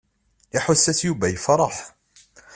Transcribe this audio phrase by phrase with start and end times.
[0.57, 1.77] Iḥuss-as Yuba yefṛeḥ.